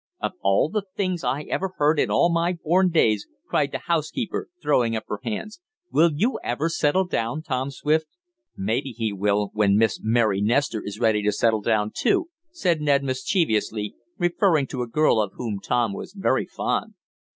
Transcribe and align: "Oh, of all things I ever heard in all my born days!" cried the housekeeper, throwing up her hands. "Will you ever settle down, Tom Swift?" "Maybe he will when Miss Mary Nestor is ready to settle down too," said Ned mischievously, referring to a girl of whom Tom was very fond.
"Oh, 0.19 0.25
of 0.25 0.31
all 0.41 0.81
things 0.95 1.23
I 1.23 1.43
ever 1.43 1.75
heard 1.77 1.99
in 1.99 2.09
all 2.09 2.33
my 2.33 2.53
born 2.53 2.89
days!" 2.89 3.27
cried 3.47 3.71
the 3.71 3.77
housekeeper, 3.85 4.49
throwing 4.59 4.95
up 4.95 5.03
her 5.09 5.19
hands. 5.23 5.61
"Will 5.91 6.09
you 6.15 6.39
ever 6.43 6.69
settle 6.69 7.05
down, 7.05 7.43
Tom 7.43 7.69
Swift?" 7.69 8.07
"Maybe 8.57 8.93
he 8.93 9.13
will 9.13 9.51
when 9.53 9.77
Miss 9.77 9.99
Mary 10.01 10.41
Nestor 10.41 10.81
is 10.83 10.99
ready 10.99 11.21
to 11.21 11.31
settle 11.31 11.61
down 11.61 11.91
too," 11.93 12.29
said 12.49 12.81
Ned 12.81 13.03
mischievously, 13.03 13.93
referring 14.17 14.65
to 14.69 14.81
a 14.81 14.87
girl 14.87 15.21
of 15.21 15.33
whom 15.35 15.59
Tom 15.59 15.93
was 15.93 16.13
very 16.13 16.47
fond. 16.47 16.95